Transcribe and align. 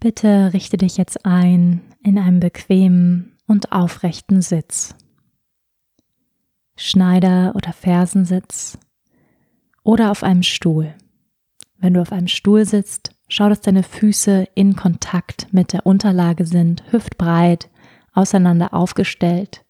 Bitte 0.00 0.52
richte 0.52 0.76
dich 0.76 0.96
jetzt 0.96 1.26
ein 1.26 1.80
in 2.04 2.18
einem 2.18 2.38
bequemen 2.38 3.36
und 3.48 3.72
aufrechten 3.72 4.42
Sitz. 4.42 4.94
Schneider- 6.76 7.54
oder 7.56 7.72
Fersensitz 7.72 8.78
oder 9.82 10.12
auf 10.12 10.22
einem 10.22 10.44
Stuhl. 10.44 10.94
Wenn 11.78 11.94
du 11.94 12.00
auf 12.00 12.12
einem 12.12 12.28
Stuhl 12.28 12.64
sitzt, 12.64 13.10
schau, 13.28 13.48
dass 13.48 13.60
deine 13.60 13.82
Füße 13.82 14.46
in 14.54 14.76
Kontakt 14.76 15.52
mit 15.52 15.72
der 15.72 15.84
Unterlage 15.84 16.46
sind, 16.46 16.84
hüftbreit, 16.92 17.68
auseinander 18.12 18.74
aufgestellt, 18.74 19.64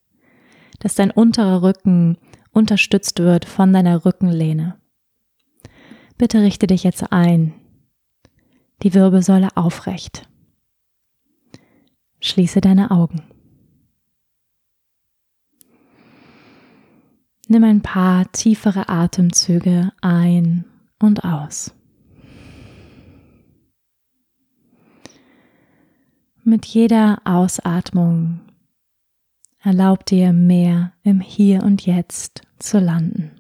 dass 0.81 0.95
dein 0.95 1.11
unterer 1.11 1.63
Rücken 1.63 2.19
unterstützt 2.51 3.21
wird 3.21 3.47
von 3.47 3.73
deiner 3.73 4.05
Rückenlehne. 4.05 4.79
Bitte 6.19 6.43
richte 6.43 6.67
dich 6.67 6.85
jetzt 6.85 7.13
ein 7.13 7.55
die 8.83 8.95
Wirbelsäule 8.95 9.49
aufrecht. 9.57 10.29
Schließe 12.21 12.61
deine 12.61 12.91
Augen. 12.91 13.23
Nimm 17.49 17.65
ein 17.65 17.81
paar 17.81 18.31
tiefere 18.33 18.89
Atemzüge 18.89 19.93
ein 20.03 20.65
und 20.99 21.25
aus. 21.25 21.75
Mit 26.45 26.67
jeder 26.67 27.21
Ausatmung 27.25 28.41
erlaub 29.61 30.05
dir 30.07 30.33
mehr 30.33 30.93
im 31.03 31.21
Hier 31.21 31.63
und 31.63 31.85
Jetzt 31.87 32.43
zu 32.59 32.79
landen. 32.79 33.38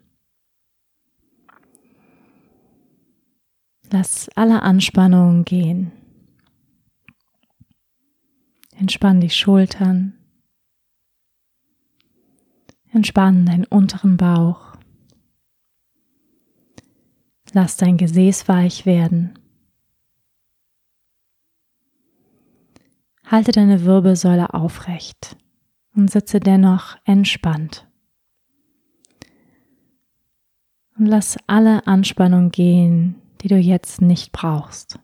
Lass 3.91 4.29
alle 4.35 4.63
Anspannungen 4.63 5.45
gehen. 5.45 5.93
Entspann 8.77 9.21
die 9.21 9.31
Schultern. 9.31 10.13
Entspann 12.93 13.47
deinen 13.47 13.65
unteren 13.65 14.17
Bauch. 14.17 14.77
Lass 17.53 17.79
dein 17.79 17.97
Gesäß 17.97 18.47
weich 18.47 18.85
werden. 18.85 19.39
Halte 23.25 23.53
deine 23.53 23.85
Wirbelsäule 23.85 24.53
aufrecht 24.53 25.37
und 25.95 26.11
sitze 26.11 26.41
dennoch 26.41 26.97
entspannt. 27.05 27.87
Und 30.99 31.07
lass 31.07 31.39
alle 31.47 31.87
Anspannung 31.87 32.51
gehen, 32.51 33.21
die 33.43 33.49
du 33.49 33.57
jetzt 33.57 34.01
nicht 34.01 34.33
brauchst. 34.33 34.99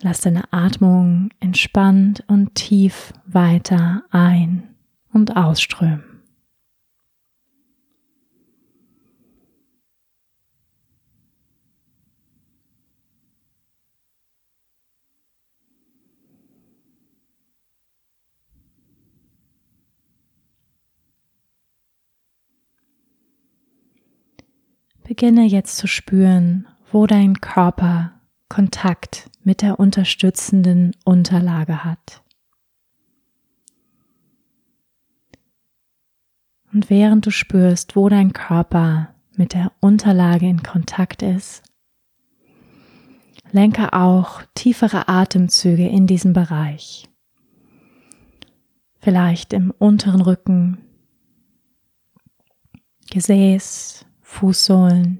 Lass 0.00 0.20
deine 0.20 0.52
Atmung 0.52 1.30
entspannt 1.40 2.22
und 2.28 2.54
tief 2.54 3.12
weiter 3.26 4.04
ein 4.10 4.74
und 5.12 5.36
ausströmen. 5.36 6.07
Beginne 25.08 25.46
jetzt 25.46 25.78
zu 25.78 25.86
spüren, 25.86 26.68
wo 26.92 27.06
dein 27.06 27.40
Körper 27.40 28.12
Kontakt 28.50 29.30
mit 29.42 29.62
der 29.62 29.80
unterstützenden 29.80 30.94
Unterlage 31.02 31.82
hat. 31.82 32.22
Und 36.74 36.90
während 36.90 37.24
du 37.24 37.30
spürst, 37.30 37.96
wo 37.96 38.10
dein 38.10 38.34
Körper 38.34 39.14
mit 39.34 39.54
der 39.54 39.72
Unterlage 39.80 40.46
in 40.46 40.62
Kontakt 40.62 41.22
ist, 41.22 41.62
lenke 43.50 43.94
auch 43.94 44.42
tiefere 44.54 45.08
Atemzüge 45.08 45.88
in 45.88 46.06
diesem 46.06 46.34
Bereich. 46.34 47.08
Vielleicht 49.00 49.54
im 49.54 49.70
unteren 49.70 50.20
Rücken, 50.20 50.84
Gesäß, 53.10 54.04
Fußsohlen. 54.28 55.18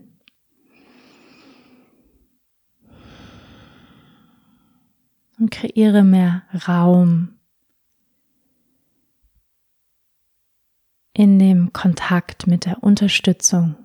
Und 5.38 5.50
kreiere 5.50 6.04
mehr 6.04 6.42
Raum 6.68 7.38
in 11.14 11.38
dem 11.38 11.72
Kontakt 11.72 12.46
mit 12.46 12.66
der 12.66 12.82
Unterstützung. 12.82 13.76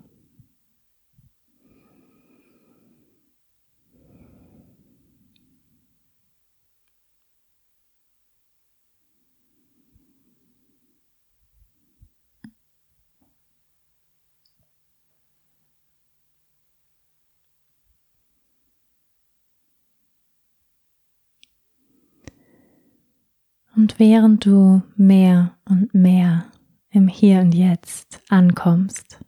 Und 23.84 24.00
während 24.00 24.46
du 24.46 24.82
mehr 24.96 25.58
und 25.66 25.94
mehr 25.94 26.50
im 26.90 27.10
Hier 27.10 27.42
und 27.42 27.54
Jetzt 27.54 28.22
ankommst, 28.30 29.20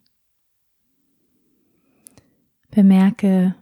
bemerke, 2.72 3.54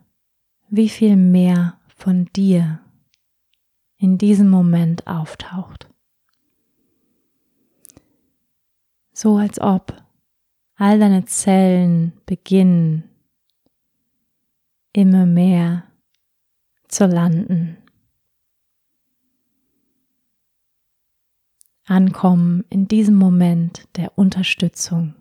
wie 0.69 0.89
viel 0.89 1.15
mehr 1.15 1.79
von 1.87 2.25
dir 2.35 2.79
in 3.97 4.19
diesem 4.19 4.51
Moment 4.51 5.07
auftaucht. 5.07 5.89
So 9.13 9.37
als 9.37 9.59
ob 9.59 9.99
all 10.75 10.99
deine 10.99 11.25
Zellen 11.25 12.13
beginnen 12.27 13.09
immer 14.91 15.25
mehr 15.25 15.85
zu 16.87 17.07
landen 17.07 17.82
ankommen 21.85 22.63
in 22.69 22.87
diesem 22.87 23.15
Moment 23.15 23.87
der 23.95 24.17
Unterstützung. 24.17 25.15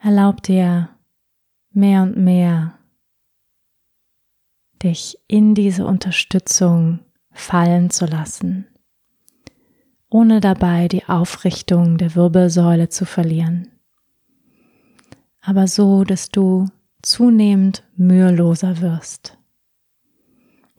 Erlaub 0.00 0.42
dir 0.42 0.90
mehr 1.70 2.02
und 2.02 2.16
mehr 2.16 2.78
dich 4.82 5.18
in 5.26 5.54
diese 5.54 5.84
Unterstützung 5.84 7.00
fallen 7.32 7.90
zu 7.90 8.06
lassen 8.06 8.67
ohne 10.10 10.40
dabei 10.40 10.88
die 10.88 11.04
Aufrichtung 11.04 11.98
der 11.98 12.14
Wirbelsäule 12.14 12.88
zu 12.88 13.04
verlieren. 13.04 13.68
Aber 15.40 15.66
so, 15.66 16.04
dass 16.04 16.30
du 16.30 16.66
zunehmend 17.02 17.84
müheloser 17.96 18.80
wirst. 18.80 19.38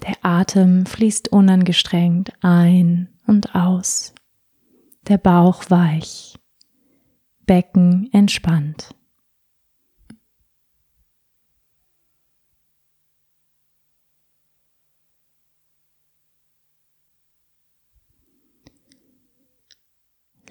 Der 0.03 0.15
Atem 0.21 0.85
fließt 0.85 1.29
unangestrengt 1.29 2.31
ein 2.41 3.09
und 3.27 3.55
aus, 3.55 4.13
der 5.07 5.17
Bauch 5.17 5.69
weich, 5.69 6.35
Becken 7.45 8.09
entspannt. 8.11 8.95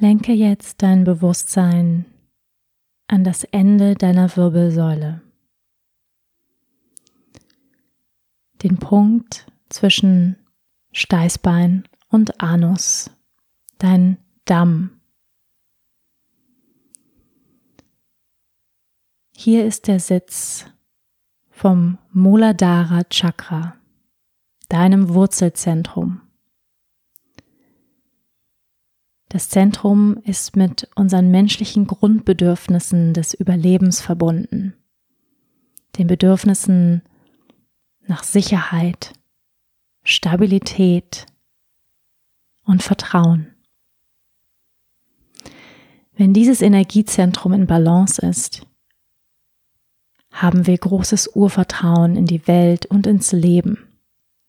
Lenke 0.01 0.33
jetzt 0.33 0.81
dein 0.83 1.03
Bewusstsein 1.03 2.05
an 3.09 3.25
das 3.25 3.43
Ende 3.43 3.97
deiner 3.97 4.37
Wirbelsäule. 4.37 5.23
Den 8.63 8.79
Punkt 8.79 9.51
zwischen 9.69 10.37
Steißbein 10.93 11.83
und 12.09 12.41
Anus, 12.41 13.11
dein 13.79 14.19
Damm. 14.45 15.01
Hier 19.37 19.67
ist 19.67 19.89
der 19.89 19.99
Sitz 19.99 20.67
vom 21.51 21.99
Muladhara 22.13 23.03
Chakra, 23.11 23.75
deinem 24.69 25.13
Wurzelzentrum. 25.13 26.28
Das 29.29 29.51
Zentrum 29.51 30.17
ist 30.25 30.57
mit 30.57 30.89
unseren 30.95 31.31
menschlichen 31.31 31.87
Grundbedürfnissen 31.87 33.13
des 33.13 33.35
Überlebens 33.35 34.01
verbunden, 34.01 34.75
den 35.99 36.07
Bedürfnissen 36.07 37.03
nach 38.07 38.25
Sicherheit, 38.25 39.13
Stabilität 40.03 41.27
und 42.65 42.83
Vertrauen. 42.83 43.55
Wenn 46.15 46.33
dieses 46.33 46.63
Energiezentrum 46.63 47.53
in 47.53 47.67
Balance 47.67 48.21
ist, 48.27 48.67
haben 50.33 50.67
wir 50.67 50.77
großes 50.79 51.29
Urvertrauen 51.35 52.17
in 52.17 52.25
die 52.25 52.47
Welt 52.47 52.87
und 52.87 53.07
ins 53.07 53.33
Leben. 53.33 53.87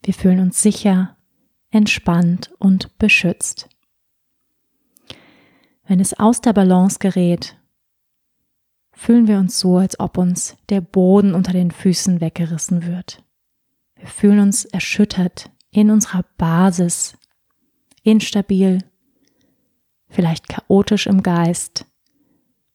Wir 0.03 0.13
fühlen 0.13 0.39
uns 0.39 0.61
sicher, 0.61 1.17
entspannt 1.69 2.51
und 2.59 2.97
beschützt. 2.97 3.69
Wenn 5.89 6.00
es 6.00 6.13
aus 6.13 6.39
der 6.39 6.53
Balance 6.53 7.00
gerät, 7.00 7.57
fühlen 8.91 9.27
wir 9.27 9.39
uns 9.39 9.59
so, 9.59 9.77
als 9.77 10.00
ob 10.00 10.19
uns 10.19 10.56
der 10.69 10.81
Boden 10.81 11.33
unter 11.33 11.51
den 11.51 11.71
Füßen 11.71 12.21
weggerissen 12.21 12.86
wird. 12.86 13.24
Wir 13.95 14.06
fühlen 14.06 14.39
uns 14.39 14.65
erschüttert 14.65 15.50
in 15.71 15.89
unserer 15.89 16.25
Basis, 16.38 17.18
instabil, 18.03 18.83
vielleicht 20.09 20.47
chaotisch 20.47 21.07
im 21.07 21.24
Geist, 21.24 21.88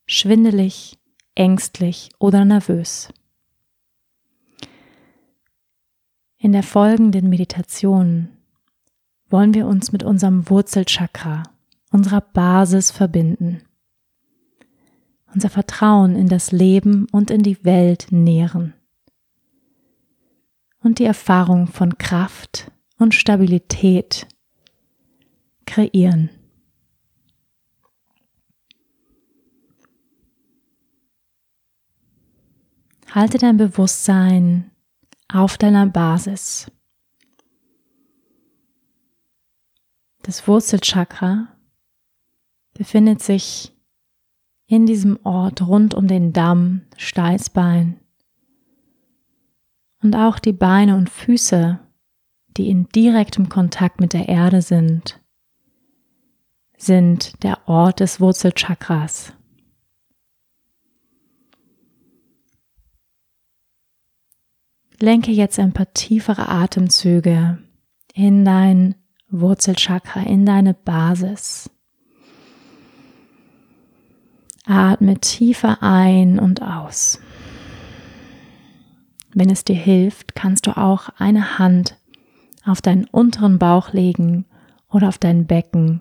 schwindelig, 0.07 0.99
ängstlich 1.37 2.11
oder 2.19 2.45
nervös. 2.45 3.11
In 6.37 6.51
der 6.51 6.65
folgenden 6.65 7.29
Meditation 7.29 8.31
wollen 9.31 9.55
wir 9.55 9.69
uns 9.69 9.93
mit 9.93 10.03
unserem 10.03 10.51
Wurzelchakra, 10.51 11.54
unserer 11.95 12.23
Basis 12.23 12.91
verbinden, 12.91 13.63
unser 15.33 15.49
Vertrauen 15.49 16.17
in 16.17 16.27
das 16.27 16.51
Leben 16.51 17.07
und 17.13 17.31
in 17.31 17.45
die 17.45 17.65
Welt 17.65 18.09
nähren 18.11 18.75
und 20.81 20.99
die 20.99 21.05
Erfahrung 21.05 21.69
von 21.69 21.97
Kraft 21.97 22.73
und 22.99 23.15
Stabilität 23.15 24.27
kreieren. 25.67 26.31
Halte 33.13 33.39
dein 33.39 33.57
Bewusstsein 33.57 34.73
auf 35.29 35.59
deiner 35.59 35.87
Basis. 35.87 36.69
Das 40.23 40.49
Wurzelchakra 40.49 41.54
befindet 42.75 43.23
sich 43.23 43.73
in 44.67 44.87
diesem 44.87 45.19
Ort 45.25 45.67
rund 45.67 45.95
um 45.95 46.07
den 46.07 46.33
Damm, 46.33 46.83
Steißbein 46.97 48.01
und 50.03 50.15
auch 50.15 50.39
die 50.39 50.53
Beine 50.53 50.97
und 50.97 51.09
Füße, 51.09 51.81
die 52.57 52.69
in 52.69 52.89
direktem 52.89 53.49
Kontakt 53.49 54.01
mit 54.01 54.13
der 54.13 54.29
Erde 54.29 54.61
sind, 54.61 55.21
sind 56.77 57.43
der 57.43 57.67
Ort 57.67 58.01
des 58.01 58.21
Wurzelchakras. 58.21 59.33
Lenke 65.01 65.33
jetzt 65.33 65.59
ein 65.59 65.73
paar 65.73 65.93
tiefere 65.93 66.49
Atemzüge 66.49 67.59
in 68.13 68.45
dein 68.45 68.95
Wurzelchakra, 69.29 70.21
in 70.21 70.47
deine 70.47 70.75
Basis. 70.75 71.71
Atme 74.67 75.19
tiefer 75.21 75.83
ein 75.83 76.39
und 76.39 76.63
aus. 76.63 77.21
Wenn 79.35 79.51
es 79.51 79.65
dir 79.65 79.77
hilft, 79.77 80.35
kannst 80.35 80.67
du 80.67 80.77
auch 80.77 81.09
eine 81.19 81.59
Hand 81.59 81.97
auf 82.65 82.81
deinen 82.81 83.05
unteren 83.05 83.59
Bauch 83.59 83.93
legen 83.93 84.47
oder 84.89 85.09
auf 85.09 85.19
dein 85.19 85.47
Becken, 85.47 86.01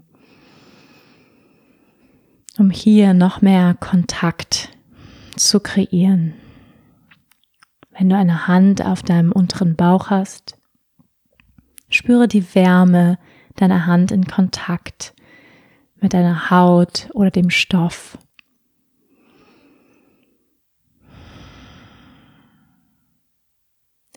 um 2.57 2.69
hier 2.69 3.13
noch 3.13 3.41
mehr 3.41 3.73
Kontakt 3.73 4.69
zu 5.35 5.59
kreieren. 5.59 6.33
Wenn 7.91 8.09
du 8.09 8.15
eine 8.15 8.47
Hand 8.47 8.83
auf 8.85 9.03
deinem 9.03 9.31
unteren 9.31 9.75
Bauch 9.75 10.09
hast, 10.09 10.57
spüre 11.89 12.27
die 12.27 12.55
Wärme 12.55 13.17
deiner 13.55 13.85
Hand 13.85 14.11
in 14.11 14.25
Kontakt 14.25 15.13
mit 15.99 16.13
deiner 16.13 16.49
Haut 16.49 17.09
oder 17.13 17.31
dem 17.31 17.49
Stoff. 17.49 18.17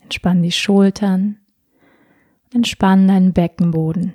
Entspann 0.06 0.40
die 0.40 0.52
Schultern, 0.52 1.40
entspann 2.54 3.08
deinen 3.08 3.32
Beckenboden. 3.32 4.14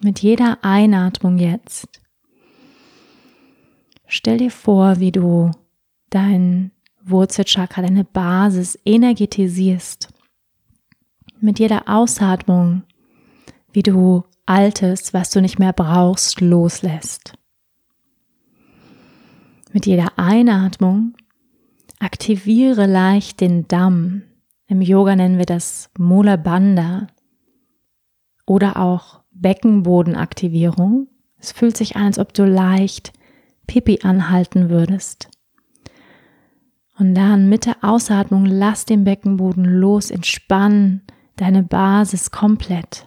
Mit 0.00 0.20
jeder 0.20 0.64
Einatmung 0.64 1.36
jetzt 1.36 2.00
stell 4.06 4.38
dir 4.38 4.50
vor, 4.50 4.98
wie 4.98 5.12
du 5.12 5.50
dein 6.08 6.70
Wurzelchakra, 7.04 7.82
deine 7.82 8.04
Basis 8.04 8.78
energetisierst. 8.86 10.08
Mit 11.38 11.58
jeder 11.58 11.86
Ausatmung, 11.86 12.84
wie 13.74 13.82
du 13.82 14.24
Altes, 14.46 15.12
was 15.12 15.28
du 15.28 15.42
nicht 15.42 15.58
mehr 15.58 15.74
brauchst, 15.74 16.40
loslässt. 16.40 17.34
Mit 19.72 19.86
jeder 19.86 20.18
Einatmung 20.18 21.14
aktiviere 21.98 22.86
leicht 22.86 23.40
den 23.40 23.68
Damm. 23.68 24.22
Im 24.66 24.82
Yoga 24.82 25.16
nennen 25.16 25.38
wir 25.38 25.46
das 25.46 25.90
Mula 25.98 26.36
Bandha 26.36 27.06
oder 28.46 28.76
auch 28.76 29.22
Beckenbodenaktivierung. 29.30 31.08
Es 31.38 31.52
fühlt 31.52 31.76
sich 31.76 31.96
an, 31.96 32.04
als 32.04 32.18
ob 32.18 32.34
du 32.34 32.44
leicht 32.44 33.12
Pipi 33.66 34.00
anhalten 34.02 34.68
würdest. 34.68 35.30
Und 36.98 37.14
dann 37.14 37.48
mit 37.48 37.64
der 37.64 37.76
Ausatmung 37.82 38.44
lass 38.44 38.84
den 38.84 39.04
Beckenboden 39.04 39.64
los, 39.64 40.10
entspann 40.10 41.00
deine 41.36 41.62
Basis 41.62 42.30
komplett. 42.30 43.06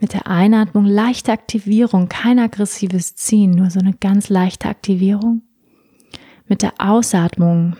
Mit 0.00 0.12
der 0.12 0.28
Einatmung 0.28 0.84
leichte 0.84 1.32
Aktivierung, 1.32 2.08
kein 2.08 2.38
aggressives 2.38 3.16
Ziehen, 3.16 3.50
nur 3.50 3.70
so 3.70 3.80
eine 3.80 3.94
ganz 3.94 4.28
leichte 4.28 4.68
Aktivierung. 4.68 5.42
Mit 6.46 6.62
der 6.62 6.74
Ausatmung 6.78 7.76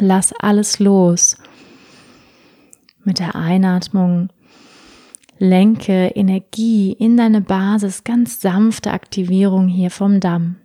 lass 0.00 0.32
alles 0.32 0.80
los. 0.80 1.36
Mit 3.04 3.20
der 3.20 3.36
Einatmung 3.36 4.30
lenke 5.38 6.08
Energie 6.08 6.92
in 6.92 7.16
deine 7.16 7.40
Basis, 7.40 8.02
ganz 8.02 8.40
sanfte 8.40 8.90
Aktivierung 8.90 9.68
hier 9.68 9.90
vom 9.90 10.18
Damm. 10.18 10.56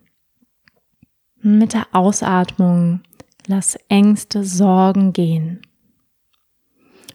Mit 1.42 1.74
der 1.74 1.88
Ausatmung 1.92 3.02
lass 3.46 3.78
Ängste, 3.90 4.44
Sorgen 4.44 5.14
gehen. 5.14 5.62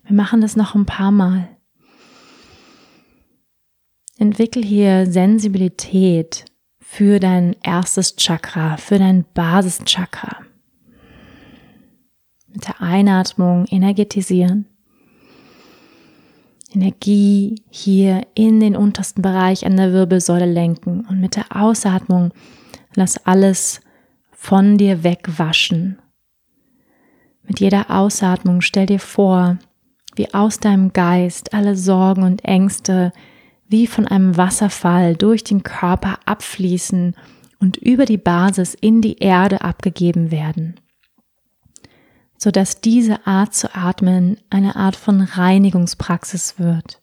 Wir 0.04 0.14
machen 0.14 0.40
das 0.40 0.54
noch 0.54 0.74
ein 0.74 0.86
paar 0.86 1.10
Mal. 1.10 1.48
Entwickel 4.18 4.64
hier 4.64 5.06
Sensibilität 5.06 6.44
für 6.80 7.20
dein 7.20 7.54
erstes 7.62 8.16
Chakra, 8.16 8.76
für 8.76 8.98
dein 8.98 9.24
Basischakra. 9.32 10.38
Mit 12.48 12.66
der 12.66 12.80
Einatmung 12.80 13.66
energetisieren. 13.70 14.66
Energie 16.74 17.62
hier 17.70 18.26
in 18.34 18.58
den 18.58 18.74
untersten 18.74 19.22
Bereich 19.22 19.64
an 19.64 19.76
der 19.76 19.92
Wirbelsäule 19.92 20.46
lenken 20.46 21.06
und 21.08 21.20
mit 21.20 21.36
der 21.36 21.54
Ausatmung 21.54 22.32
lass 22.96 23.24
alles 23.24 23.80
von 24.32 24.78
dir 24.78 25.04
wegwaschen. 25.04 26.00
Mit 27.44 27.60
jeder 27.60 27.88
Ausatmung 27.88 28.62
stell 28.62 28.86
dir 28.86 29.00
vor, 29.00 29.58
wie 30.16 30.34
aus 30.34 30.58
deinem 30.58 30.92
Geist 30.92 31.54
alle 31.54 31.76
Sorgen 31.76 32.24
und 32.24 32.44
Ängste 32.44 33.12
wie 33.68 33.86
von 33.86 34.06
einem 34.06 34.36
Wasserfall 34.36 35.14
durch 35.14 35.44
den 35.44 35.62
Körper 35.62 36.18
abfließen 36.24 37.14
und 37.60 37.76
über 37.76 38.04
die 38.04 38.18
Basis 38.18 38.74
in 38.74 39.00
die 39.00 39.18
Erde 39.18 39.60
abgegeben 39.60 40.30
werden, 40.30 40.80
sodass 42.36 42.80
diese 42.80 43.26
Art 43.26 43.54
zu 43.54 43.74
atmen 43.74 44.38
eine 44.50 44.76
Art 44.76 44.96
von 44.96 45.20
Reinigungspraxis 45.20 46.58
wird. 46.58 47.00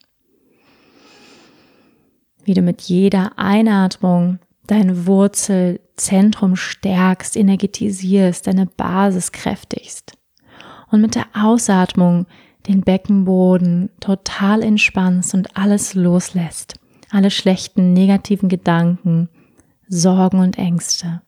Wie 2.43 2.53
du 2.53 2.62
mit 2.62 2.81
jeder 2.81 3.38
Einatmung 3.38 4.39
dein 4.67 5.05
Wurzelzentrum 5.05 6.55
stärkst, 6.55 7.36
energetisierst, 7.36 8.48
deine 8.48 8.65
Basis 8.65 9.31
kräftigst. 9.31 10.13
Und 10.91 11.01
mit 11.01 11.15
der 11.15 11.25
Ausatmung 11.34 12.25
den 12.67 12.81
Beckenboden 12.81 13.89
total 14.00 14.62
entspannst 14.62 15.34
und 15.34 15.55
alles 15.55 15.93
loslässt. 15.93 16.79
Alle 17.12 17.31
schlechten, 17.31 17.93
negativen 17.93 18.50
Gedanken, 18.50 19.29
Sorgen 19.88 20.39
und 20.39 20.57
Ängste. 20.57 21.22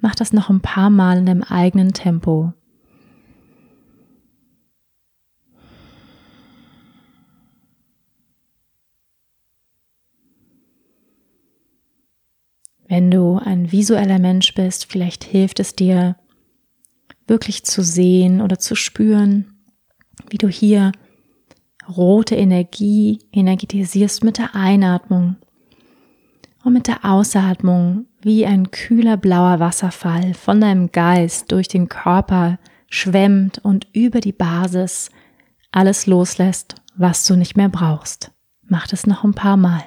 Mach 0.00 0.14
das 0.14 0.32
noch 0.32 0.50
ein 0.50 0.60
paar 0.60 0.90
Mal 0.90 1.18
in 1.18 1.26
deinem 1.26 1.42
eigenen 1.42 1.92
Tempo. 1.92 2.52
Wenn 12.88 13.10
du 13.10 13.36
ein 13.36 13.70
visueller 13.70 14.18
Mensch 14.18 14.54
bist, 14.54 14.86
vielleicht 14.90 15.22
hilft 15.22 15.60
es 15.60 15.76
dir, 15.76 16.16
wirklich 17.26 17.64
zu 17.64 17.82
sehen 17.82 18.40
oder 18.40 18.58
zu 18.58 18.74
spüren, 18.74 19.57
wie 20.30 20.38
du 20.38 20.48
hier 20.48 20.92
rote 21.88 22.36
Energie 22.36 23.18
energetisierst 23.32 24.24
mit 24.24 24.38
der 24.38 24.54
Einatmung 24.54 25.36
und 26.64 26.72
mit 26.72 26.86
der 26.86 27.04
Ausatmung 27.04 28.06
wie 28.20 28.44
ein 28.44 28.70
kühler 28.70 29.16
blauer 29.16 29.60
Wasserfall 29.60 30.34
von 30.34 30.60
deinem 30.60 30.92
Geist 30.92 31.50
durch 31.52 31.68
den 31.68 31.88
Körper 31.88 32.58
schwemmt 32.90 33.58
und 33.58 33.86
über 33.92 34.20
die 34.20 34.32
Basis 34.32 35.10
alles 35.72 36.06
loslässt, 36.06 36.74
was 36.96 37.24
du 37.26 37.36
nicht 37.36 37.56
mehr 37.56 37.68
brauchst. 37.68 38.32
Mach 38.62 38.86
das 38.86 39.06
noch 39.06 39.24
ein 39.24 39.34
paar 39.34 39.56
Mal. 39.56 39.82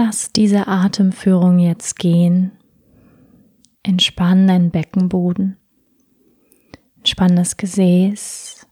Lass 0.00 0.30
diese 0.30 0.68
Atemführung 0.68 1.58
jetzt 1.58 1.98
gehen. 1.98 2.52
Entspann 3.82 4.46
deinen 4.46 4.70
Beckenboden. 4.70 5.56
Entspann 6.98 7.34
das 7.34 7.56
Gesäß. 7.56 8.64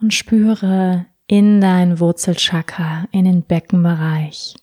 Und 0.00 0.14
spüre 0.14 1.06
in 1.26 1.60
dein 1.60 1.98
Wurzelchakra, 1.98 3.08
in 3.10 3.24
den 3.24 3.42
Beckenbereich, 3.42 4.54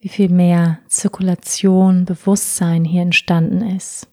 wie 0.00 0.08
viel 0.08 0.28
mehr 0.28 0.80
Zirkulation, 0.88 2.04
Bewusstsein 2.04 2.84
hier 2.84 3.02
entstanden 3.02 3.62
ist. 3.76 4.08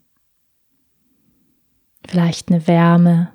Vielleicht 2.07 2.51
eine 2.51 2.67
Wärme, 2.67 3.33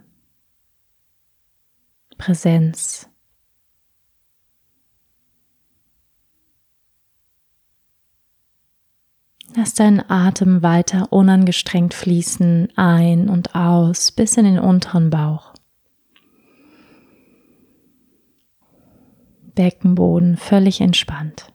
Präsenz. 2.19 3.10
Lass 9.57 9.75
deinen 9.75 10.09
Atem 10.09 10.62
weiter 10.62 11.12
unangestrengt 11.12 11.92
fließen, 11.92 12.69
ein 12.76 13.28
und 13.28 13.54
aus, 13.54 14.12
bis 14.12 14.37
in 14.37 14.45
den 14.45 14.59
unteren 14.59 15.11
Bauch. 15.11 15.54
Beckenboden 19.54 20.37
völlig 20.37 20.80
entspannt. 20.80 21.52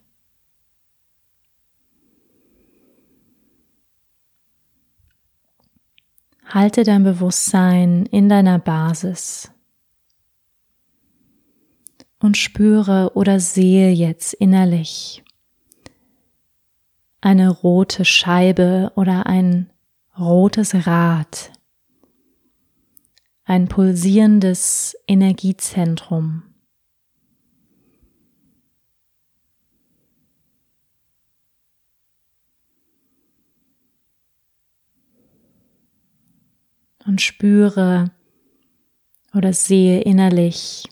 Halte 6.44 6.84
dein 6.84 7.02
Bewusstsein 7.02 8.06
in 8.06 8.28
deiner 8.28 8.58
Basis 8.58 9.50
und 12.20 12.36
spüre 12.36 13.12
oder 13.14 13.40
sehe 13.40 13.90
jetzt 13.90 14.32
innerlich, 14.34 15.24
eine 17.20 17.50
rote 17.50 18.04
Scheibe 18.04 18.92
oder 18.94 19.26
ein 19.26 19.70
rotes 20.18 20.86
Rad, 20.86 21.52
ein 23.44 23.68
pulsierendes 23.68 24.96
Energiezentrum. 25.06 26.42
Und 37.04 37.20
spüre 37.20 38.10
oder 39.32 39.52
sehe 39.52 40.00
innerlich 40.00 40.88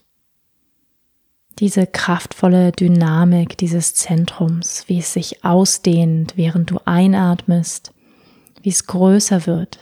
diese 1.58 1.86
kraftvolle 1.86 2.72
Dynamik 2.72 3.56
dieses 3.56 3.94
Zentrums, 3.94 4.84
wie 4.88 4.98
es 4.98 5.12
sich 5.12 5.44
ausdehnt, 5.44 6.36
während 6.36 6.70
du 6.70 6.78
einatmest, 6.84 7.92
wie 8.62 8.70
es 8.70 8.86
größer 8.86 9.46
wird 9.46 9.78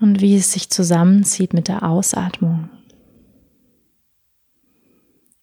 und 0.00 0.20
wie 0.20 0.36
es 0.36 0.52
sich 0.52 0.68
zusammenzieht 0.70 1.54
mit 1.54 1.68
der 1.68 1.82
Ausatmung. 1.82 2.68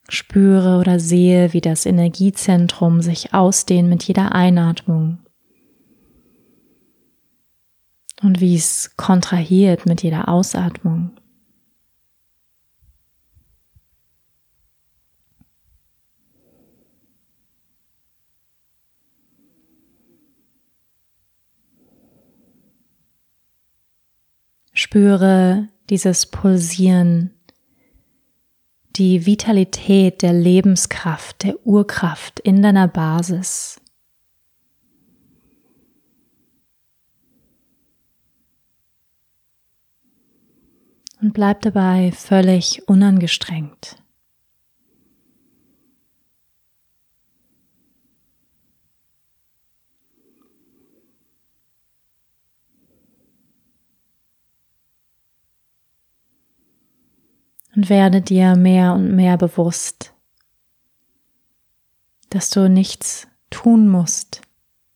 Spüre 0.09 0.77
oder 0.77 0.99
sehe, 0.99 1.53
wie 1.53 1.61
das 1.61 1.85
Energiezentrum 1.85 3.01
sich 3.01 3.33
ausdehnt 3.33 3.87
mit 3.89 4.03
jeder 4.03 4.33
Einatmung 4.33 5.19
und 8.21 8.41
wie 8.41 8.55
es 8.55 8.91
kontrahiert 8.97 9.85
mit 9.85 10.03
jeder 10.03 10.27
Ausatmung. 10.27 11.11
Spüre 24.91 25.69
dieses 25.89 26.25
Pulsieren, 26.25 27.31
die 28.97 29.25
Vitalität 29.25 30.21
der 30.21 30.33
Lebenskraft, 30.33 31.43
der 31.43 31.65
Urkraft 31.65 32.41
in 32.41 32.61
deiner 32.61 32.89
Basis. 32.89 33.79
Und 41.21 41.31
bleib 41.31 41.61
dabei 41.61 42.11
völlig 42.11 42.85
unangestrengt. 42.89 44.00
Und 57.75 57.89
werde 57.89 58.21
dir 58.21 58.55
mehr 58.55 58.93
und 58.93 59.15
mehr 59.15 59.37
bewusst, 59.37 60.13
dass 62.29 62.49
du 62.49 62.69
nichts 62.69 63.27
tun 63.49 63.89
musst, 63.89 64.41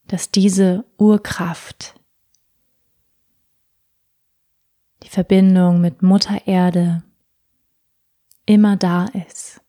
dass 0.07 0.31
diese 0.31 0.85
Urkraft, 0.97 1.95
die 5.03 5.09
Verbindung 5.09 5.81
mit 5.81 6.01
Mutter 6.01 6.47
Erde 6.47 7.03
immer 8.45 8.77
da 8.77 9.05
ist. 9.05 9.61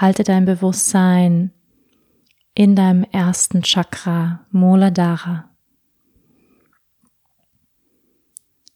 Halte 0.00 0.24
dein 0.24 0.44
Bewusstsein 0.44 1.52
in 2.54 2.74
deinem 2.74 3.04
ersten 3.04 3.62
Chakra, 3.62 4.44
Muladhara. 4.50 5.50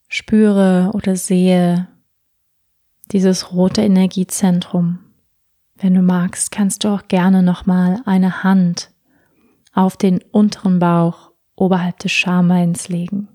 Spüre 0.08 0.90
oder 0.94 1.16
sehe 1.16 1.88
dieses 3.10 3.52
rote 3.52 3.82
Energiezentrum. 3.82 5.00
Wenn 5.76 5.94
du 5.94 6.02
magst, 6.02 6.50
kannst 6.50 6.84
du 6.84 6.88
auch 6.88 7.08
gerne 7.08 7.42
nochmal 7.42 8.00
eine 8.04 8.42
Hand 8.42 8.92
auf 9.72 9.96
den 9.96 10.20
unteren 10.30 10.78
Bauch 10.78 11.32
oberhalb 11.56 11.98
des 11.98 12.12
Schambeins 12.12 12.88
legen, 12.88 13.28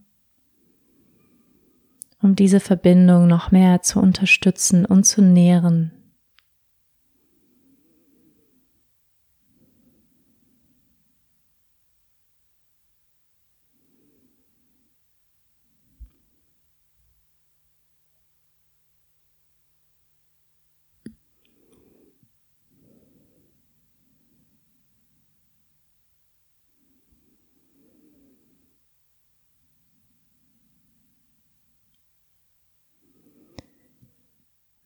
um 2.22 2.36
diese 2.36 2.60
Verbindung 2.60 3.28
noch 3.28 3.52
mehr 3.52 3.82
zu 3.82 4.00
unterstützen 4.00 4.86
und 4.86 5.06
zu 5.06 5.22
nähren. 5.22 6.03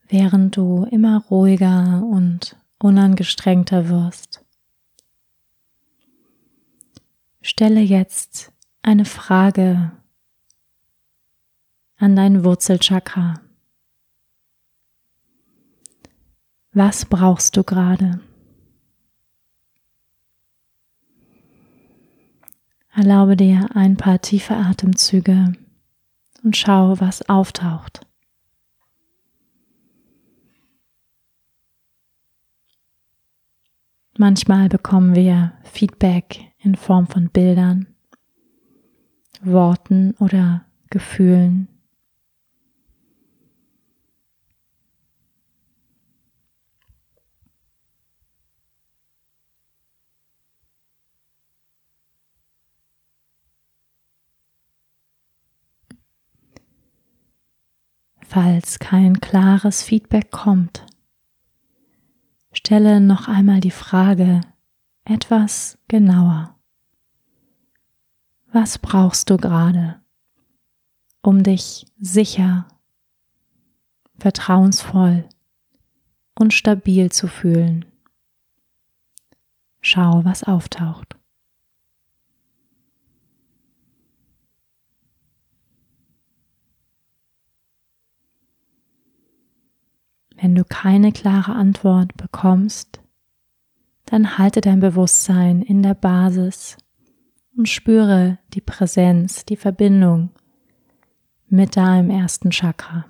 Während 0.08 0.56
du 0.56 0.84
immer 0.90 1.22
ruhiger 1.30 2.02
und 2.04 2.56
unangestrengter 2.78 3.88
wirst. 3.88 4.44
Stelle 7.40 7.80
jetzt 7.80 8.52
eine 8.82 9.04
Frage 9.04 9.92
an 11.96 12.16
dein 12.16 12.44
Wurzelchakra. 12.44 13.40
Was 16.72 17.04
brauchst 17.04 17.56
du 17.56 17.64
gerade? 17.64 18.20
Erlaube 22.94 23.36
dir 23.36 23.68
ein 23.74 23.96
paar 23.96 24.20
tiefe 24.20 24.54
Atemzüge 24.54 25.52
und 26.42 26.56
schau, 26.56 27.00
was 27.00 27.28
auftaucht. 27.28 28.07
Manchmal 34.20 34.68
bekommen 34.68 35.14
wir 35.14 35.52
Feedback 35.62 36.40
in 36.58 36.74
Form 36.74 37.06
von 37.06 37.28
Bildern, 37.28 37.86
Worten 39.42 40.16
oder 40.18 40.64
Gefühlen. 40.90 41.68
Falls 58.26 58.80
kein 58.80 59.20
klares 59.20 59.84
Feedback 59.84 60.32
kommt, 60.32 60.87
stelle 62.68 63.00
noch 63.00 63.28
einmal 63.28 63.60
die 63.60 63.70
Frage 63.70 64.42
etwas 65.04 65.78
genauer. 65.88 66.54
Was 68.52 68.76
brauchst 68.76 69.30
du 69.30 69.38
gerade, 69.38 70.02
um 71.22 71.42
dich 71.42 71.86
sicher, 71.98 72.68
vertrauensvoll 74.18 75.26
und 76.38 76.52
stabil 76.52 77.10
zu 77.10 77.26
fühlen? 77.26 77.86
Schau, 79.80 80.26
was 80.26 80.44
auftaucht. 80.44 81.17
Wenn 90.40 90.54
du 90.54 90.64
keine 90.64 91.10
klare 91.10 91.52
Antwort 91.52 92.16
bekommst, 92.16 93.00
dann 94.04 94.38
halte 94.38 94.60
dein 94.60 94.80
Bewusstsein 94.80 95.62
in 95.62 95.82
der 95.82 95.94
Basis 95.94 96.76
und 97.56 97.68
spüre 97.68 98.38
die 98.54 98.60
Präsenz, 98.60 99.44
die 99.44 99.56
Verbindung 99.56 100.30
mit 101.48 101.76
deinem 101.76 102.10
ersten 102.10 102.50
Chakra. 102.50 103.04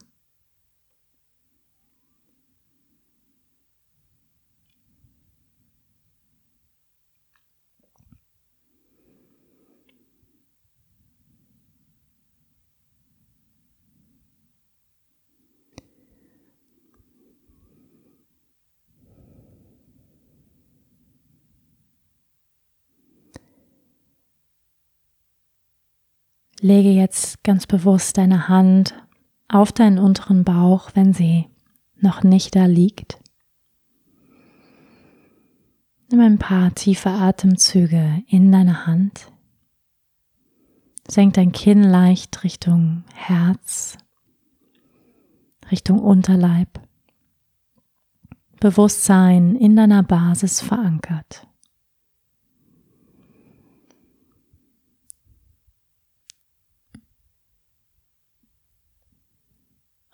Lege 26.60 26.90
jetzt 26.90 27.44
ganz 27.44 27.66
bewusst 27.66 28.18
deine 28.18 28.48
Hand 28.48 28.94
auf 29.48 29.72
deinen 29.72 29.98
unteren 29.98 30.44
Bauch, 30.44 30.90
wenn 30.94 31.12
sie 31.12 31.46
noch 32.00 32.22
nicht 32.22 32.56
da 32.56 32.66
liegt. 32.66 33.18
Nimm 36.10 36.20
ein 36.20 36.38
paar 36.38 36.74
tiefe 36.74 37.10
Atemzüge 37.10 38.22
in 38.26 38.50
deine 38.50 38.86
Hand. 38.86 39.30
Senk 41.06 41.34
dein 41.34 41.52
Kinn 41.52 41.82
leicht 41.82 42.44
Richtung 42.44 43.04
Herz, 43.14 43.96
Richtung 45.70 46.00
Unterleib. 46.00 46.80
Bewusstsein 48.60 49.54
in 49.54 49.76
deiner 49.76 50.02
Basis 50.02 50.60
verankert. 50.60 51.46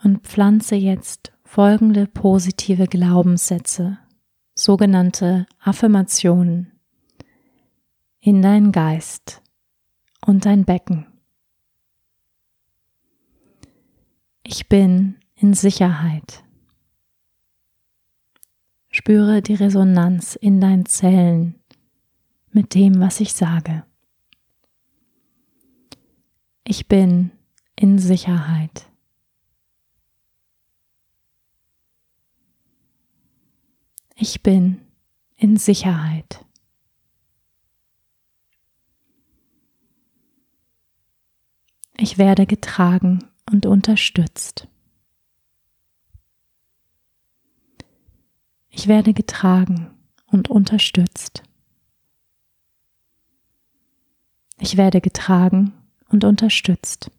Und 0.04 0.26
pflanze 0.26 0.74
jetzt 0.74 1.32
folgende 1.44 2.06
positive 2.06 2.86
Glaubenssätze, 2.86 3.98
sogenannte 4.54 5.46
Affirmationen, 5.58 6.72
in 8.20 8.42
deinen 8.42 8.70
Geist 8.70 9.42
und 10.24 10.44
dein 10.44 10.64
Becken. 10.64 11.06
Ich 14.42 14.68
bin 14.68 15.16
in 15.34 15.54
Sicherheit. 15.54 16.44
Spüre 18.90 19.42
die 19.42 19.54
Resonanz 19.54 20.36
in 20.36 20.60
deinen 20.60 20.86
Zellen 20.86 21.60
mit 22.50 22.74
dem, 22.74 23.00
was 23.00 23.20
ich 23.20 23.32
sage. 23.32 23.84
Ich 26.62 26.88
bin 26.88 27.32
in 27.74 27.98
Sicherheit. 27.98 28.86
Ich 34.14 34.42
bin 34.42 34.80
in 35.36 35.56
Sicherheit. 35.56 36.44
Ich 41.96 42.18
werde 42.18 42.46
getragen 42.46 43.30
und 43.50 43.66
unterstützt. 43.66 44.68
Ich 48.70 48.88
werde 48.88 49.14
getragen 49.14 49.90
und 50.26 50.50
unterstützt. 50.50 51.42
Ich 54.58 54.76
werde 54.76 55.00
getragen 55.00 55.72
und 56.08 56.24
unterstützt. 56.24 57.10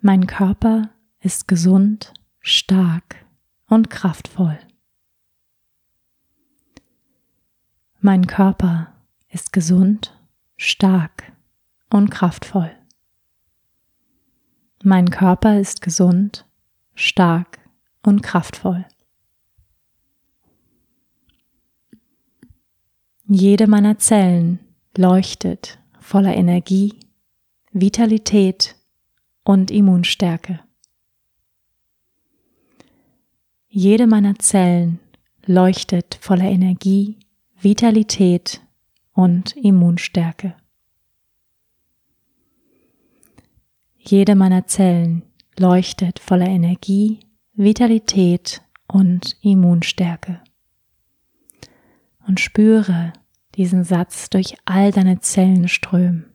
Mein 0.00 0.26
Körper 0.26 0.90
ist 1.20 1.48
gesund, 1.48 2.12
stark 2.40 3.24
und 3.66 3.90
kraftvoll. 3.90 4.58
Mein 8.00 8.26
Körper 8.26 8.94
ist 9.28 9.52
gesund, 9.52 10.16
stark 10.56 11.32
und 11.90 12.10
kraftvoll. 12.10 12.70
Mein 14.84 15.10
Körper 15.10 15.58
ist 15.58 15.82
gesund, 15.82 16.46
stark 16.94 17.58
und 18.02 18.22
kraftvoll. 18.22 18.86
Jede 23.26 23.66
meiner 23.66 23.98
Zellen 23.98 24.60
leuchtet 24.96 25.78
voller 26.00 26.34
Energie, 26.34 26.94
Vitalität 27.72 28.76
und 29.44 29.70
Immunstärke. 29.70 30.60
Jede 33.80 34.08
meiner 34.08 34.36
Zellen 34.40 34.98
leuchtet 35.46 36.18
voller 36.20 36.46
Energie, 36.50 37.16
Vitalität 37.60 38.60
und 39.12 39.54
Immunstärke. 39.56 40.56
Jede 43.96 44.34
meiner 44.34 44.66
Zellen 44.66 45.22
leuchtet 45.56 46.18
voller 46.18 46.48
Energie, 46.48 47.20
Vitalität 47.52 48.62
und 48.88 49.36
Immunstärke. 49.42 50.40
Und 52.26 52.40
spüre 52.40 53.12
diesen 53.54 53.84
Satz 53.84 54.28
durch 54.28 54.56
all 54.64 54.90
deine 54.90 55.20
Zellen 55.20 55.68
strömen. 55.68 56.27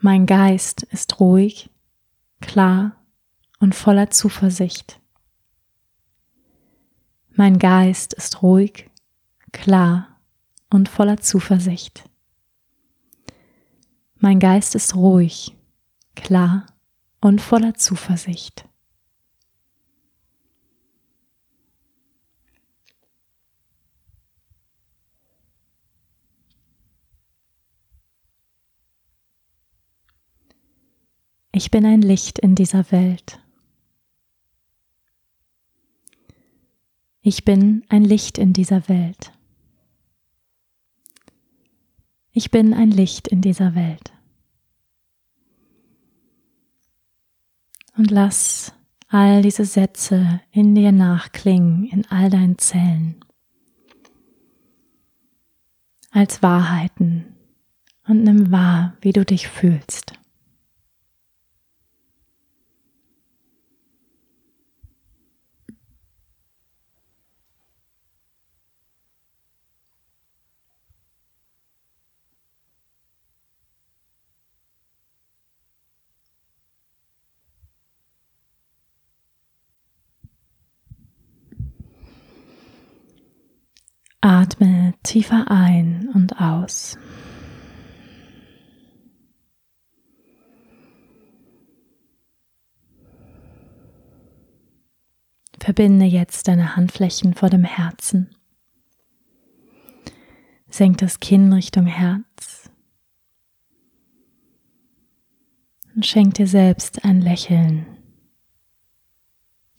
Mein 0.00 0.26
Geist 0.26 0.84
ist 0.84 1.18
ruhig, 1.18 1.70
klar 2.40 3.04
und 3.58 3.74
voller 3.74 4.10
Zuversicht. 4.10 5.00
Mein 7.30 7.58
Geist 7.58 8.14
ist 8.14 8.40
ruhig, 8.40 8.88
klar 9.50 10.20
und 10.70 10.88
voller 10.88 11.16
Zuversicht. 11.16 12.08
Mein 14.18 14.38
Geist 14.38 14.76
ist 14.76 14.94
ruhig, 14.94 15.56
klar 16.14 16.66
und 17.20 17.40
voller 17.40 17.74
Zuversicht. 17.74 18.67
Ich 31.58 31.72
bin 31.72 31.84
ein 31.84 32.02
Licht 32.02 32.38
in 32.38 32.54
dieser 32.54 32.92
Welt. 32.92 33.40
Ich 37.20 37.44
bin 37.44 37.84
ein 37.88 38.04
Licht 38.04 38.38
in 38.38 38.52
dieser 38.52 38.88
Welt. 38.88 39.32
Ich 42.30 42.52
bin 42.52 42.72
ein 42.74 42.92
Licht 42.92 43.26
in 43.26 43.40
dieser 43.40 43.74
Welt. 43.74 44.12
Und 47.96 48.12
lass 48.12 48.72
all 49.08 49.42
diese 49.42 49.64
Sätze 49.64 50.40
in 50.52 50.76
dir 50.76 50.92
nachklingen, 50.92 51.88
in 51.88 52.06
all 52.06 52.30
deinen 52.30 52.58
Zellen, 52.58 53.16
als 56.12 56.40
Wahrheiten 56.40 57.34
und 58.06 58.22
nimm 58.22 58.52
wahr, 58.52 58.96
wie 59.00 59.12
du 59.12 59.24
dich 59.24 59.48
fühlst. 59.48 60.17
Atme 84.20 84.94
tiefer 85.04 85.48
ein 85.48 86.08
und 86.12 86.40
aus. 86.40 86.98
Verbinde 95.60 96.06
jetzt 96.06 96.48
deine 96.48 96.76
Handflächen 96.76 97.34
vor 97.34 97.50
dem 97.50 97.62
Herzen. 97.62 98.34
Senk 100.68 100.98
das 100.98 101.20
Kinn 101.20 101.52
Richtung 101.52 101.86
Herz. 101.86 102.70
Und 105.94 106.06
schenk 106.06 106.34
dir 106.34 106.46
selbst 106.46 107.04
ein 107.04 107.20
Lächeln, 107.20 107.86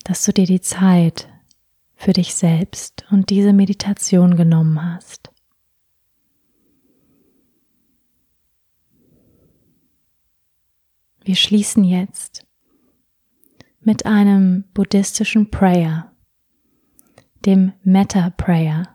dass 0.03 0.25
du 0.25 0.33
dir 0.33 0.45
die 0.45 0.61
Zeit 0.61 1.27
für 1.99 2.13
dich 2.13 2.33
selbst 2.33 3.05
und 3.11 3.29
diese 3.29 3.51
Meditation 3.51 4.37
genommen 4.37 4.81
hast. 4.81 5.31
Wir 11.25 11.35
schließen 11.35 11.83
jetzt 11.83 12.47
mit 13.81 14.05
einem 14.05 14.63
buddhistischen 14.73 15.51
Prayer, 15.51 16.13
dem 17.45 17.73
Metta 17.83 18.29
Prayer, 18.29 18.87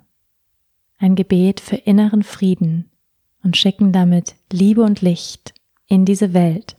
ein 0.97 1.15
Gebet 1.15 1.61
für 1.61 1.77
inneren 1.77 2.23
Frieden 2.23 2.91
und 3.43 3.59
schicken 3.59 3.93
damit 3.93 4.35
Liebe 4.51 4.83
und 4.83 5.03
Licht 5.03 5.53
in 5.87 6.07
diese 6.07 6.33
Welt. 6.33 6.75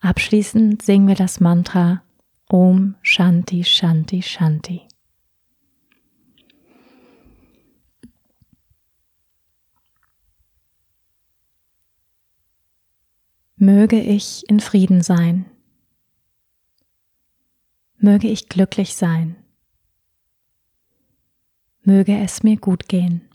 Abschließend 0.00 0.82
singen 0.82 1.06
wir 1.06 1.14
das 1.14 1.38
Mantra 1.38 2.02
Om 2.52 2.96
Shanti 3.02 3.62
Shanti 3.62 4.22
Shanti. 4.22 4.88
Möge 13.54 14.00
ich 14.00 14.48
in 14.48 14.58
Frieden 14.58 15.00
sein. 15.00 15.48
Möge 17.98 18.26
ich 18.26 18.48
glücklich 18.48 18.96
sein. 18.96 19.36
Möge 21.82 22.18
es 22.18 22.42
mir 22.42 22.56
gut 22.56 22.88
gehen. 22.88 23.28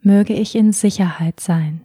Möge 0.00 0.32
ich 0.32 0.54
in 0.54 0.72
Sicherheit 0.72 1.40
sein. 1.40 1.82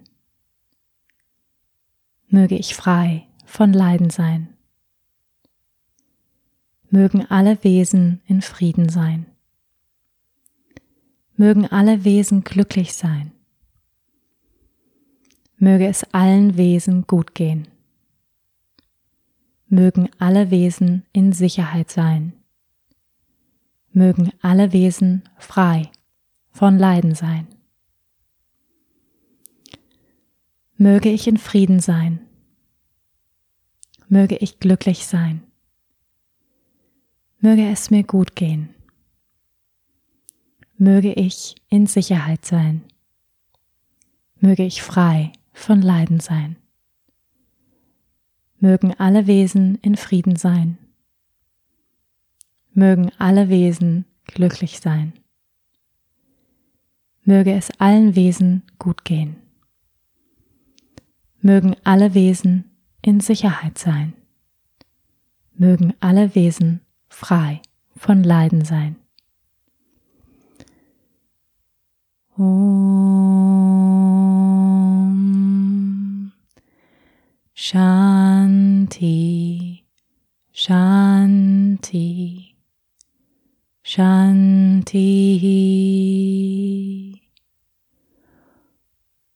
Möge 2.30 2.56
ich 2.56 2.74
frei 2.74 3.27
von 3.48 3.74
Leiden 3.74 4.10
sein. 4.10 4.50
Mögen 6.90 7.26
alle 7.26 7.64
Wesen 7.64 8.22
in 8.28 8.42
Frieden 8.42 8.90
sein. 8.90 9.26
Mögen 11.36 11.66
alle 11.66 12.04
Wesen 12.04 12.44
glücklich 12.44 12.94
sein. 12.94 13.32
Möge 15.58 15.88
es 15.88 16.04
allen 16.14 16.58
Wesen 16.58 17.08
gut 17.08 17.34
gehen. 17.36 17.68
Mögen 19.68 20.10
alle 20.20 20.52
Wesen 20.52 21.06
in 21.14 21.32
Sicherheit 21.32 21.90
sein. 21.90 22.34
Mögen 23.92 24.32
alle 24.42 24.74
Wesen 24.74 25.24
frei 25.38 25.90
von 26.52 26.78
Leiden 26.78 27.16
sein. 27.16 27.48
Möge 30.76 31.10
ich 31.10 31.28
in 31.28 31.38
Frieden 31.38 31.80
sein 31.80 32.27
möge 34.10 34.36
ich 34.38 34.60
glücklich 34.60 35.06
sein. 35.06 35.44
Möge 37.40 37.70
es 37.70 37.92
mir 37.92 38.04
gut 38.04 38.36
gehen. 38.36 38.70
Möge 40.78 41.14
ich 41.14 41.56
in 41.70 41.88
Sicherheit 41.88 42.46
sein. 42.46 42.84
Möge 44.40 44.64
ich 44.64 44.82
frei 44.82 45.32
von 45.54 45.82
Leiden 45.82 46.20
sein. 46.20 46.56
Mögen 48.60 48.94
alle 48.96 49.28
Wesen 49.28 49.76
in 49.82 49.96
Frieden 49.96 50.36
sein. 50.36 50.78
Mögen 52.74 53.12
alle 53.18 53.50
Wesen 53.50 54.06
glücklich 54.26 54.80
sein. 54.80 55.14
Möge 57.24 57.54
es 57.54 57.72
allen 57.80 58.16
Wesen 58.16 58.64
gut 58.80 59.04
gehen. 59.04 59.36
Mögen 61.42 61.76
alle 61.84 62.14
Wesen 62.14 62.77
in 63.02 63.20
Sicherheit 63.20 63.78
sein. 63.78 64.14
Mögen 65.54 65.94
alle 66.00 66.34
Wesen 66.36 66.82
frei 67.10 67.62
von 67.96 68.24
Leiden 68.24 68.66
sein. 68.66 68.96
Om 72.36 72.72
Shanti 77.56 79.84
Shanti 80.54 82.56
Shanti 83.84 85.34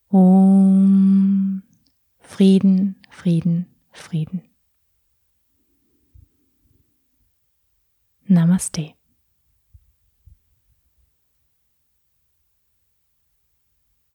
Om 0.10 1.64
Frieden 2.20 3.01
Frieden, 3.22 3.68
Frieden. 3.92 4.42
Namaste. 8.24 8.96